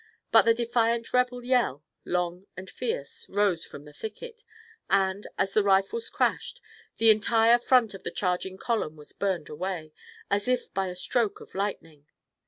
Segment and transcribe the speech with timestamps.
[0.31, 4.43] But the defiant rebel yell, long and fierce, rose from the thicket,
[4.89, 6.59] and, as the rifles crashed,
[6.97, 9.93] the entire front of the charging column was burned away,
[10.31, 12.07] as if by a stroke of lightning.